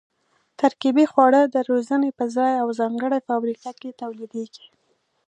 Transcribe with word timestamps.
ترکیبي 0.59 1.05
خواړه 1.11 1.41
د 1.53 1.55
روزنې 1.69 2.09
په 2.17 2.25
ځای 2.35 2.53
او 2.63 2.67
ځانګړې 2.79 3.19
فابریکه 3.27 3.71
کې 3.79 3.97
تولیدېږي. 4.01 4.67